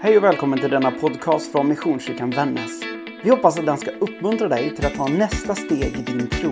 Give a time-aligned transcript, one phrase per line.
[0.00, 2.82] Hej och välkommen till denna podcast från Missionskyrkan Vännäs.
[3.24, 6.50] Vi hoppas att den ska uppmuntra dig till att ta nästa steg i din tro.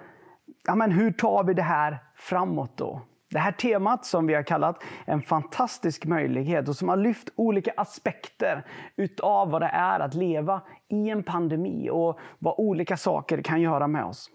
[0.67, 3.01] ja, men hur tar vi det här framåt då.
[3.31, 7.73] Det här temat som vi har kallat en fantastisk möjlighet och som har lyft olika
[7.77, 8.65] aspekter
[8.97, 13.87] utav vad det är att leva i en pandemi och vad olika saker kan göra
[13.87, 14.31] med oss.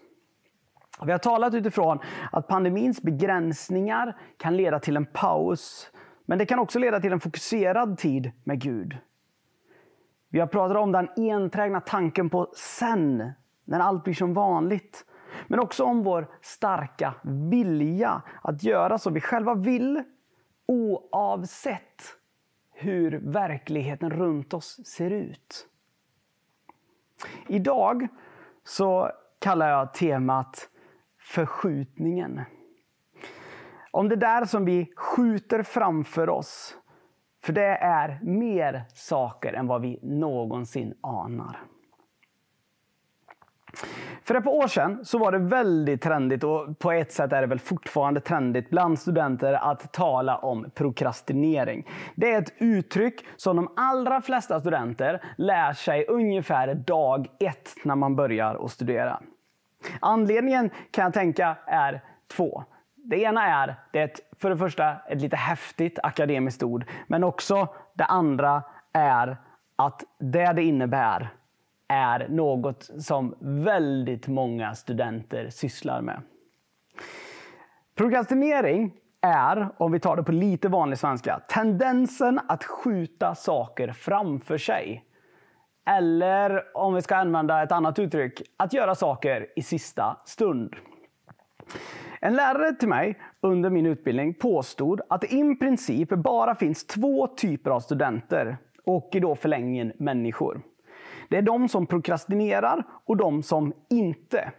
[1.04, 1.98] Vi har talat utifrån
[2.32, 5.90] att pandemins begränsningar kan leda till en paus
[6.24, 8.96] men det kan också leda till en fokuserad tid med Gud.
[10.28, 13.32] Vi har pratat om den enträgna tanken på sen,
[13.64, 15.04] när allt blir som vanligt.
[15.48, 17.14] Men också om vår starka
[17.50, 20.02] vilja att göra som vi själva vill
[20.66, 22.02] oavsett
[22.72, 25.68] hur verkligheten runt oss ser ut.
[27.48, 28.08] Idag
[28.64, 30.68] så kallar jag temat
[31.18, 32.40] förskjutningen.
[33.94, 36.76] Om det där som vi skjuter framför oss.
[37.44, 41.60] För det är mer saker än vad vi någonsin anar.
[44.22, 47.40] För ett par år sedan så var det väldigt trendigt och på ett sätt är
[47.40, 51.88] det väl fortfarande trendigt bland studenter att tala om prokrastinering.
[52.14, 57.96] Det är ett uttryck som de allra flesta studenter lär sig ungefär dag ett när
[57.96, 59.20] man börjar att studera.
[60.00, 62.02] Anledningen kan jag tänka är
[62.36, 62.64] två.
[63.04, 67.24] Det ena är, det är ett, för det första ett lite häftigt akademiskt ord, men
[67.24, 69.36] också det andra är
[69.76, 71.28] att det det innebär
[71.88, 76.22] är något som väldigt många studenter sysslar med.
[77.94, 84.58] Prokrastinering är, om vi tar det på lite vanlig svenska, tendensen att skjuta saker framför
[84.58, 85.04] sig.
[85.86, 90.76] Eller om vi ska använda ett annat uttryck, att göra saker i sista stund.
[92.20, 97.26] En lärare till mig under min utbildning påstod att det i princip bara finns två
[97.26, 100.62] typer av studenter och i då förlängningen människor.
[101.28, 104.52] Det är de som prokrastinerar och de som inte.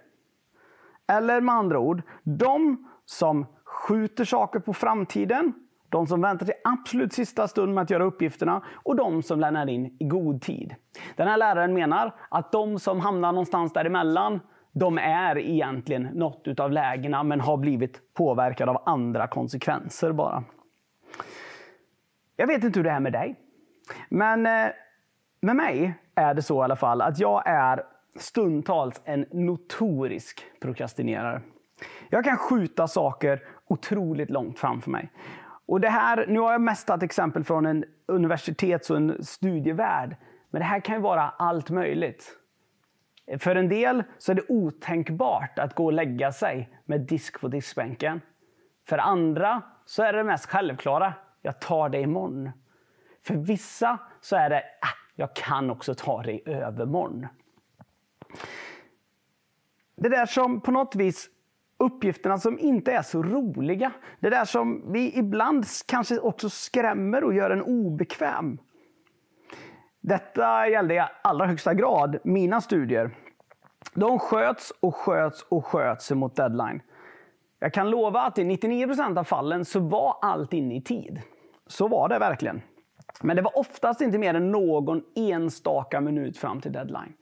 [1.08, 5.54] Eller med andra ord, de som skjuter saker på framtiden,
[5.90, 9.70] de som väntar till absolut sista stund med att göra uppgifterna och de som lämnar
[9.70, 10.76] in i god tid.
[11.16, 14.40] Den här läraren menar att de som hamnar någonstans däremellan
[14.74, 20.44] de är egentligen något av lägena men har blivit påverkade av andra konsekvenser bara.
[22.36, 23.36] Jag vet inte hur det är med dig.
[24.10, 24.72] Men eh,
[25.42, 27.84] med mig är det så i alla fall att jag är
[28.16, 31.42] stundtals en notorisk prokrastinerare.
[32.10, 35.12] Jag kan skjuta saker otroligt långt framför mig.
[35.66, 40.16] Och det här, nu har jag mest tagit exempel från en universitets och en studievärld.
[40.50, 42.38] Men det här kan ju vara allt möjligt.
[43.40, 47.48] För en del så är det otänkbart att gå och lägga sig med disk på
[47.48, 48.22] diskbänken.
[48.88, 51.14] För andra så är det mest självklara.
[51.42, 52.52] Jag tar det imorgon.
[53.26, 57.28] För vissa så är det, ah, jag kan också ta det i övermorgon.
[59.96, 61.30] Det där som på något vis
[61.78, 63.92] uppgifterna som inte är så roliga.
[64.20, 68.60] Det där som vi ibland kanske också skrämmer och gör en obekväm.
[70.04, 73.12] Detta gällde i allra högsta grad mina studier.
[73.94, 76.82] De sköts och sköts och sköts mot deadline.
[77.60, 81.22] Jag kan lova att i 99% av fallen så var allt inne i tid.
[81.68, 82.62] Så var det verkligen.
[83.22, 87.14] Men det var oftast inte mer än någon enstaka minut fram till deadline.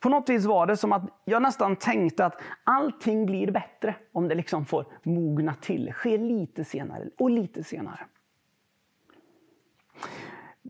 [0.00, 4.28] På något vis var det som att jag nästan tänkte att allting blir bättre om
[4.28, 8.00] det liksom får mogna till, ske lite senare och lite senare.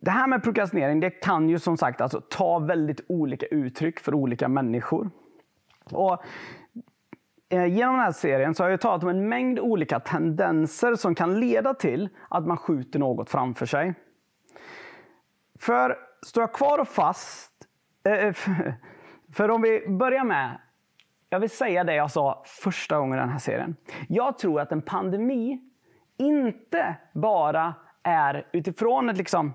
[0.00, 4.14] Det här med prokrastinering det kan ju som sagt alltså ta väldigt olika uttryck för
[4.14, 5.10] olika människor.
[5.90, 6.22] Och
[7.48, 11.14] eh, Genom den här serien så har jag talat om en mängd olika tendenser som
[11.14, 13.94] kan leda till att man skjuter något framför sig.
[15.60, 15.96] För
[16.26, 17.52] står jag kvar och fast...
[18.04, 18.34] Eh, eh,
[19.32, 20.60] för om vi börjar med...
[21.30, 23.76] Jag vill säga det jag sa första gången i den här serien.
[24.08, 25.60] Jag tror att en pandemi
[26.16, 29.54] inte bara är utifrån ett liksom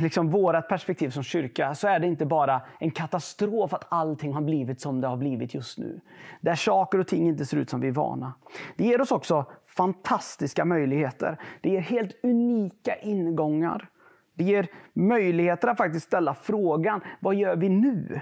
[0.00, 4.42] liksom vårt perspektiv som kyrka så är det inte bara en katastrof att allting har
[4.42, 6.00] blivit som det har blivit just nu.
[6.40, 8.34] Där saker och ting inte ser ut som vi är vana.
[8.76, 11.38] Det ger oss också fantastiska möjligheter.
[11.60, 13.88] Det ger helt unika ingångar.
[14.34, 18.20] Det Det ger möjligheter att faktiskt ställa frågan, vad gör vi nu?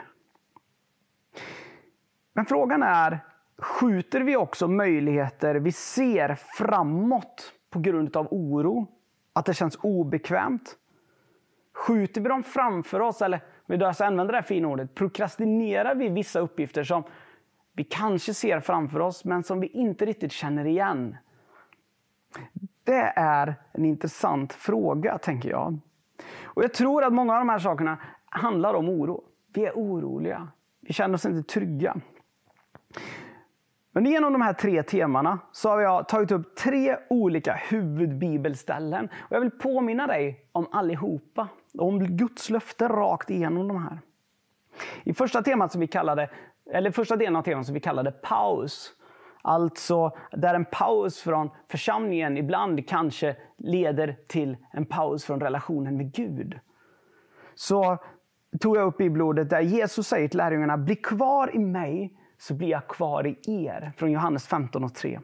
[2.32, 3.18] Men frågan är,
[3.58, 8.86] skjuter vi också möjligheter vi ser framåt på grund av oro?
[9.32, 10.76] Att det känns obekvämt?
[11.86, 16.08] Skjuter vi dem framför oss, eller vi alltså använder det här fina ordet, prokrastinerar vi
[16.08, 17.02] vissa uppgifter som
[17.72, 21.16] vi kanske ser framför oss, men som vi inte riktigt känner igen?
[22.84, 25.78] Det är en intressant fråga, tänker jag.
[26.44, 29.24] Och Jag tror att många av de här sakerna handlar om oro.
[29.52, 30.48] Vi är oroliga.
[30.80, 31.96] Vi känner oss inte trygga.
[33.92, 39.04] Men genom de här tre temana så har jag tagit upp tre olika huvudbibelställen.
[39.04, 41.48] Och jag vill påminna dig om allihopa.
[41.78, 44.00] Om Guds löfte rakt igenom de här.
[45.04, 46.30] I första temat som vi kallade,
[46.72, 48.92] eller första delen av temat som vi kallade paus.
[49.42, 56.12] Alltså där en paus från församlingen ibland kanske leder till en paus från relationen med
[56.12, 56.58] Gud.
[57.54, 57.98] Så
[58.60, 62.68] tog jag upp bibelordet där Jesus säger till lärjungarna, bli kvar i mig så blir
[62.68, 63.92] jag kvar i er.
[63.96, 65.20] Från Johannes 15 och 3.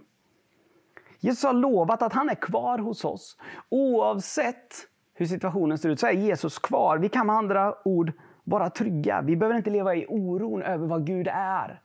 [1.19, 3.37] Jesus har lovat att han är kvar hos oss.
[3.69, 6.99] Oavsett hur situationen ser ut så är Jesus kvar.
[6.99, 8.13] Vi kan med andra ord
[8.45, 9.23] vara trygga.
[9.23, 11.81] Vi behöver inte leva i oron över vad Gud är.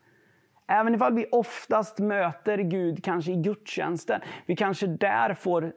[0.68, 4.22] Även ifall vi oftast möter Gud kanske i gudstjänsten.
[4.46, 5.74] Vi kanske där får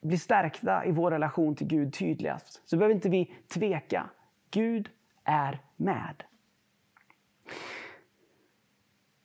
[0.00, 2.62] bli stärkta i vår relation till Gud tydligast.
[2.64, 4.10] Så behöver inte vi tveka.
[4.50, 4.88] Gud
[5.24, 6.22] är med.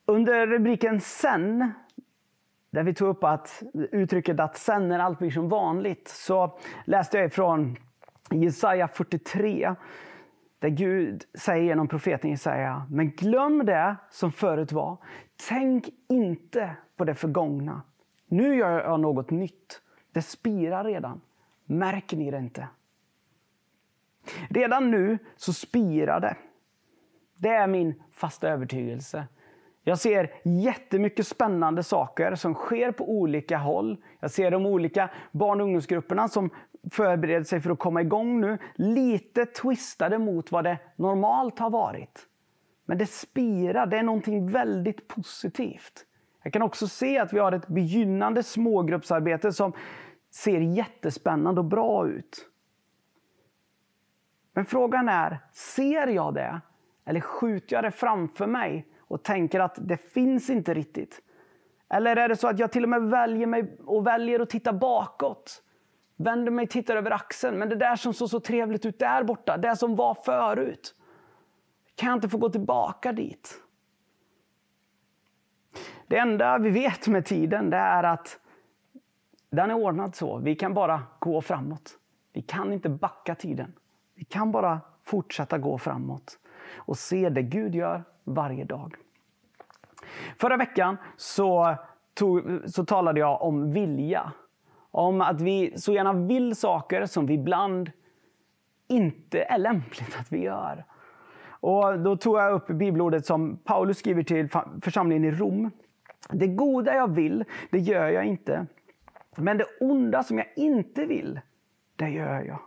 [0.05, 1.73] Under rubriken Sen,
[2.73, 7.17] där vi tog upp att uttrycket att sen när allt blir som vanligt, så läste
[7.17, 7.77] jag ifrån
[8.29, 9.75] Jesaja 43.
[10.59, 14.97] Där Gud säger genom profeten Jesaja, men glöm det som förut var.
[15.49, 17.81] Tänk inte på det förgångna.
[18.27, 19.81] Nu gör jag något nytt.
[20.11, 21.21] Det spirar redan.
[21.65, 22.67] Märker ni det inte?
[24.49, 26.35] Redan nu så spirar det.
[27.35, 29.27] Det är min fasta övertygelse.
[29.83, 33.97] Jag ser jättemycket spännande saker som sker på olika håll.
[34.19, 36.49] Jag ser de olika barn och ungdomsgrupperna som
[36.91, 38.57] förbereder sig för att komma igång nu.
[38.75, 42.27] Lite twistade mot vad det normalt har varit.
[42.85, 46.05] Men det spirar, det är någonting väldigt positivt.
[46.43, 49.73] Jag kan också se att vi har ett begynnande smågruppsarbete som
[50.31, 52.49] ser jättespännande och bra ut.
[54.53, 56.61] Men frågan är, ser jag det?
[57.05, 61.21] Eller skjuter jag det framför mig och tänker att det finns inte riktigt?
[61.89, 64.73] Eller är det så att jag till och med väljer, mig och väljer att titta
[64.73, 65.63] bakåt?
[66.15, 67.59] Vänder mig och tittar över axeln.
[67.59, 70.95] Men det där som såg så trevligt ut där borta, det som var förut.
[71.95, 73.61] Kan jag inte få gå tillbaka dit?
[76.07, 78.39] Det enda vi vet med tiden det är att
[79.49, 80.37] den är ordnad så.
[80.37, 81.97] Vi kan bara gå framåt.
[82.33, 83.73] Vi kan inte backa tiden.
[84.15, 86.39] Vi kan bara fortsätta gå framåt
[86.75, 88.95] och se det Gud gör varje dag.
[90.37, 91.75] Förra veckan så,
[92.13, 94.31] tog, så talade jag om vilja.
[94.91, 97.91] Om att vi så gärna vill saker som vi ibland
[98.87, 100.85] inte är lämpligt att vi gör.
[101.45, 104.49] Och Då tog jag upp bibelordet som Paulus skriver till
[104.81, 105.71] församlingen i Rom.
[106.29, 108.67] Det goda jag vill, det gör jag inte.
[109.35, 111.39] Men det onda som jag inte vill,
[111.95, 112.59] det gör jag.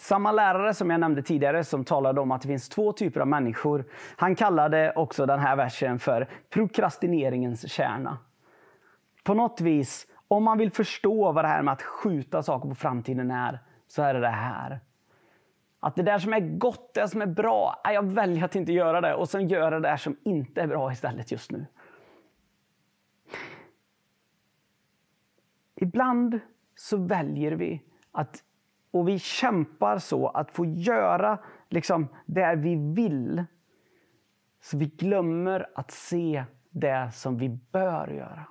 [0.00, 3.28] Samma lärare som jag nämnde tidigare som talade om att det finns två typer av
[3.28, 3.84] människor.
[4.16, 8.18] Han kallade också den här versen för prokrastineringens kärna.
[9.24, 12.74] På något vis, om man vill förstå vad det här med att skjuta saker på
[12.74, 14.80] framtiden är, så är det det här.
[15.80, 19.00] Att det där som är gott, det som är bra, jag väljer att inte göra
[19.00, 21.66] det och sen göra det där som inte är bra istället just nu.
[25.74, 26.40] Ibland
[26.74, 28.44] så väljer vi att
[28.90, 33.44] och vi kämpar så att få göra liksom det vi vill.
[34.62, 38.46] Så vi glömmer att se det som vi bör göra.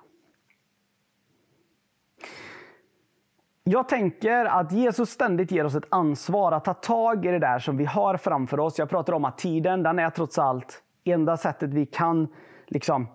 [3.64, 7.58] Jag tänker att Jesus ständigt ger oss ett ansvar att ta tag i det där
[7.58, 8.78] som vi har framför oss.
[8.78, 12.28] Jag pratar om att tiden, den är trots allt enda sättet vi kan
[12.66, 13.06] liksom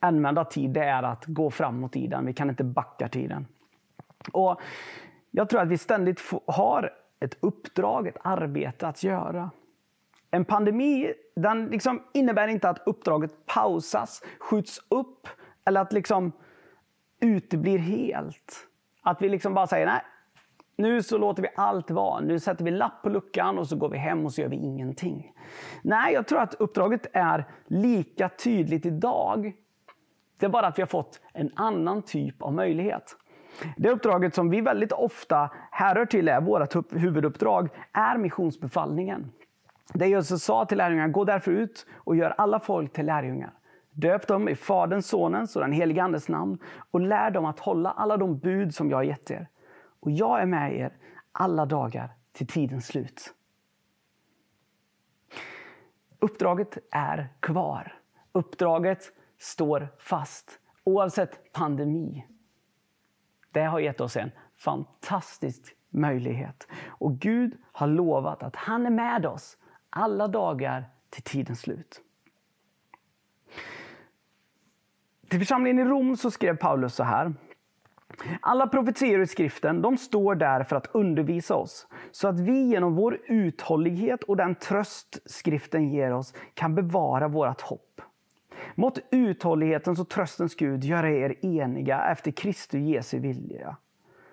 [0.00, 2.26] använda tid, det är att gå framåt i den.
[2.26, 3.46] Vi kan inte backa tiden.
[4.32, 4.60] Och
[5.34, 9.50] jag tror att vi ständigt har ett uppdrag, ett arbete att göra.
[10.30, 15.28] En pandemi den liksom innebär inte att uppdraget pausas, skjuts upp
[15.64, 16.32] eller att liksom
[17.20, 18.68] uteblir helt.
[19.02, 20.02] Att vi liksom bara säger nej,
[20.76, 22.20] nu så låter vi allt vara.
[22.20, 24.56] Nu sätter vi lapp på luckan och så går vi hem och så gör vi
[24.56, 25.32] ingenting.
[25.82, 29.52] Nej, jag tror att uppdraget är lika tydligt idag.
[30.36, 33.16] Det är bara att vi har fått en annan typ av möjlighet.
[33.76, 39.32] Det uppdraget som vi väldigt ofta härrör till är vårt huvuduppdrag, är missionsbefallningen.
[39.94, 43.52] Det Jesus sa till lärjungarna, gå därför ut och gör alla folk till lärjungar.
[43.90, 46.58] Döp dem i Faderns, Sonens och den helige Andes namn
[46.90, 49.48] och lär dem att hålla alla de bud som jag har gett er.
[50.00, 50.92] Och jag är med er
[51.32, 53.34] alla dagar till tidens slut.
[56.18, 57.94] Uppdraget är kvar.
[58.32, 62.26] Uppdraget står fast oavsett pandemi.
[63.52, 66.68] Det har gett oss en fantastisk möjlighet.
[66.86, 69.56] Och Gud har lovat att han är med oss
[69.90, 72.00] alla dagar till tidens slut.
[75.28, 77.34] Till församlingen i Rom så skrev Paulus så här.
[78.40, 82.94] Alla profetier i skriften de står där för att undervisa oss, så att vi genom
[82.94, 88.00] vår uthållighet och den tröst skriften ger oss kan bevara vårt hopp.
[88.74, 93.76] Mått uthållighetens och tröstens Gud göra er eniga efter Kristi Jesu vilja,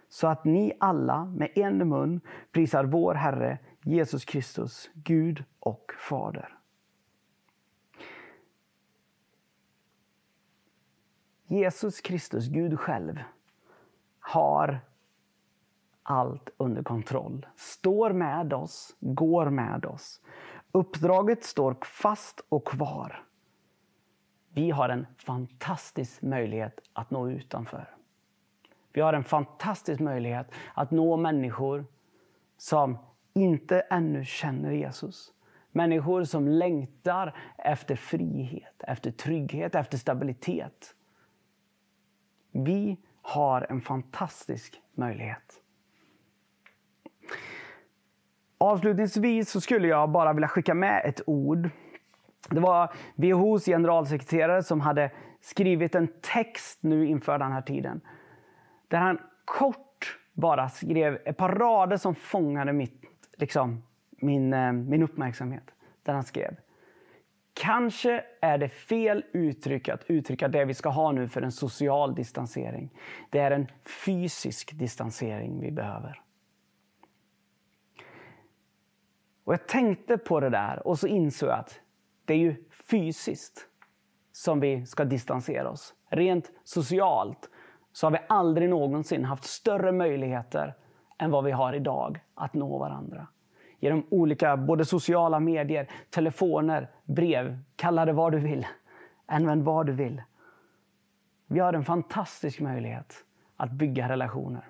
[0.09, 6.55] så att ni alla med en mun prisar vår Herre Jesus Kristus, Gud och Fader.
[11.47, 13.19] Jesus Kristus, Gud själv,
[14.19, 14.79] har
[16.03, 17.45] allt under kontroll.
[17.55, 20.21] Står med oss, går med oss.
[20.71, 23.28] Uppdraget står fast och kvar.
[24.59, 27.89] Vi har en fantastisk möjlighet att nå utanför.
[28.93, 31.85] Vi har en fantastisk möjlighet att nå människor
[32.57, 32.97] som
[33.33, 35.33] inte ännu känner Jesus.
[35.71, 40.95] Människor som längtar efter frihet, efter trygghet, efter stabilitet.
[42.51, 45.61] Vi har en fantastisk möjlighet.
[48.57, 51.69] Avslutningsvis så skulle jag bara vilja skicka med ett ord.
[52.49, 58.01] Det var WHOs generalsekreterare som hade skrivit en text nu inför den här tiden.
[58.87, 63.03] Där han kort bara skrev ett par rader som fångade mitt,
[63.37, 65.71] liksom, min, eh, min uppmärksamhet.
[66.03, 66.55] Där han skrev
[67.53, 72.15] Kanske är det fel uttryck att uttrycka det vi ska ha nu för en social
[72.15, 72.89] distansering.
[73.29, 73.67] Det är en
[74.05, 76.21] fysisk distansering vi behöver.
[79.43, 81.79] Och Jag tänkte på det där och så insåg jag att
[82.29, 82.55] det är ju
[82.89, 83.67] fysiskt
[84.31, 85.93] som vi ska distansera oss.
[86.09, 87.49] Rent socialt
[87.91, 90.75] så har vi aldrig någonsin haft större möjligheter
[91.17, 93.27] än vad vi har idag att nå varandra
[93.79, 98.67] genom olika både sociala medier, telefoner, brev, kalla det vad du vill.
[99.25, 100.21] Använd vad du vill.
[101.47, 103.25] Vi har en fantastisk möjlighet
[103.57, 104.69] att bygga relationer.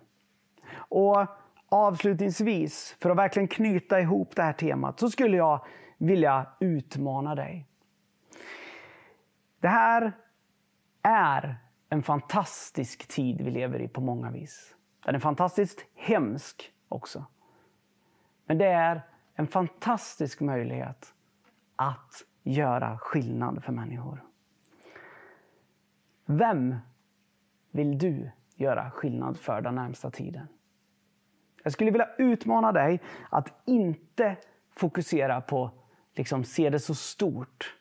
[0.75, 1.27] Och
[1.69, 5.65] avslutningsvis, för att verkligen knyta ihop det här temat, så skulle jag
[5.99, 7.65] vilja utmana dig.
[9.59, 10.13] Det här
[11.01, 11.57] är
[11.89, 14.75] en fantastisk tid vi lever i på många vis.
[15.05, 17.25] Den är fantastiskt hemsk också.
[18.45, 19.01] Men det är
[19.33, 21.13] en fantastisk möjlighet
[21.75, 24.23] att göra skillnad för människor.
[26.25, 26.75] Vem
[27.71, 30.47] vill du göra skillnad för den närmsta tiden?
[31.63, 34.37] Jag skulle vilja utmana dig att inte
[34.75, 35.71] fokusera på
[36.19, 37.75] liksom se det så stort.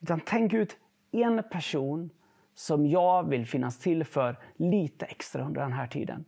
[0.00, 0.76] Utan tänk ut
[1.10, 2.10] en person
[2.54, 6.24] som jag vill finnas till för lite extra under den här tiden.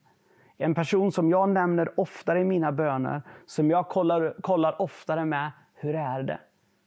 [0.57, 5.51] En person som jag nämner oftare i mina böner, som jag kollar, kollar oftare med.
[5.75, 6.41] Hur är det?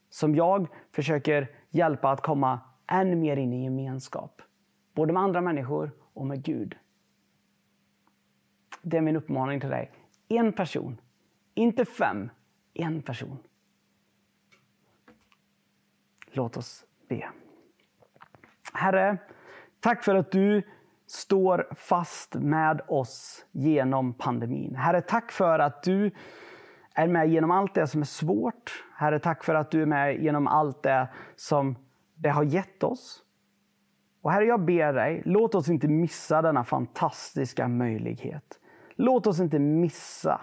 [0.09, 4.41] Som jag försöker hjälpa att komma än mer in i gemenskap.
[4.93, 6.75] Både med andra människor och med Gud.
[8.81, 9.91] Det är min uppmaning till dig.
[10.27, 11.01] En person.
[11.53, 12.29] Inte fem.
[12.73, 13.37] En person.
[16.35, 17.29] Låt oss be.
[18.73, 19.17] Herre,
[19.79, 20.63] tack för att du
[21.07, 24.75] står fast med oss genom pandemin.
[24.75, 26.11] Herre, tack för att du
[26.95, 28.83] är med genom allt det som är svårt.
[28.95, 31.75] Herre, tack för att du är med genom allt det som
[32.15, 33.23] det har gett oss.
[34.21, 38.59] Och Herre, jag ber dig, låt oss inte missa denna fantastiska möjlighet.
[38.95, 40.41] Låt oss inte missa,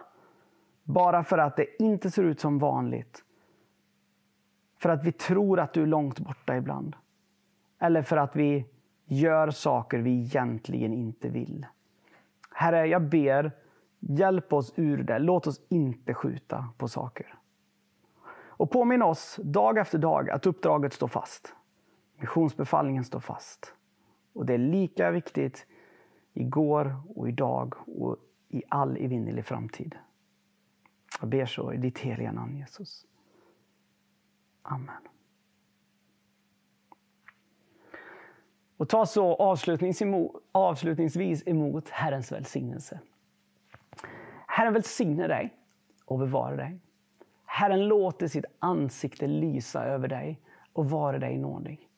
[0.84, 3.24] bara för att det inte ser ut som vanligt.
[4.82, 6.96] För att vi tror att du är långt borta ibland.
[7.78, 8.66] Eller för att vi
[9.04, 11.66] gör saker vi egentligen inte vill.
[12.50, 13.52] Herre, jag ber,
[14.00, 15.18] hjälp oss ur det.
[15.18, 17.34] Låt oss inte skjuta på saker.
[18.34, 21.54] Och påminn oss dag efter dag att uppdraget står fast.
[22.16, 23.74] Missionsbefallningen står fast.
[24.32, 25.66] Och det är lika viktigt
[26.32, 28.16] igår och idag och
[28.48, 29.96] i all evinnerlig framtid.
[31.20, 33.06] Jag ber så i ditt heliga namn Jesus.
[34.62, 35.08] Amen.
[38.76, 39.34] Och ta så
[40.52, 43.00] avslutningsvis emot Herrens välsignelse.
[44.46, 45.56] Herren välsigne dig
[46.04, 46.80] och bevara dig.
[47.44, 50.40] Herren låter sitt ansikte lysa över dig
[50.72, 51.88] och vara dig nådig.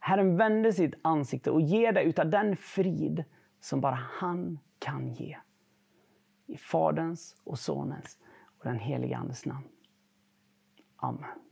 [0.00, 3.24] Herren vänder sitt ansikte och ger dig utav den frid
[3.60, 5.38] som bara han kan ge.
[6.46, 8.18] I Faderns och Sonens
[8.58, 9.68] och den helige Andes namn.
[10.96, 11.47] Amen.